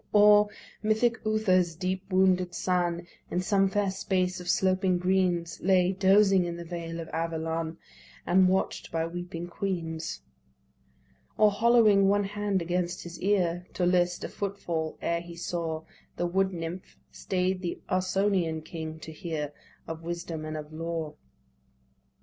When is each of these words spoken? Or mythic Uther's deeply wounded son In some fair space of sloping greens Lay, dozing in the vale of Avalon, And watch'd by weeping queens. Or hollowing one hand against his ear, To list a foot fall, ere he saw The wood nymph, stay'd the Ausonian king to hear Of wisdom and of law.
Or 0.13 0.49
mythic 0.81 1.23
Uther's 1.23 1.75
deeply 1.75 2.17
wounded 2.17 2.55
son 2.55 3.05
In 3.29 3.39
some 3.39 3.69
fair 3.69 3.91
space 3.91 4.39
of 4.39 4.49
sloping 4.49 4.97
greens 4.97 5.61
Lay, 5.61 5.91
dozing 5.91 6.43
in 6.43 6.57
the 6.57 6.65
vale 6.65 6.99
of 6.99 7.07
Avalon, 7.09 7.77
And 8.25 8.49
watch'd 8.49 8.91
by 8.91 9.05
weeping 9.05 9.45
queens. 9.47 10.23
Or 11.37 11.51
hollowing 11.51 12.07
one 12.07 12.23
hand 12.23 12.63
against 12.63 13.03
his 13.03 13.21
ear, 13.21 13.67
To 13.75 13.85
list 13.85 14.23
a 14.23 14.27
foot 14.29 14.57
fall, 14.57 14.97
ere 15.03 15.21
he 15.21 15.35
saw 15.35 15.83
The 16.15 16.25
wood 16.25 16.51
nymph, 16.51 16.97
stay'd 17.11 17.61
the 17.61 17.79
Ausonian 17.87 18.63
king 18.63 18.97
to 19.01 19.11
hear 19.11 19.53
Of 19.85 20.01
wisdom 20.01 20.45
and 20.45 20.57
of 20.57 20.73
law. 20.73 21.13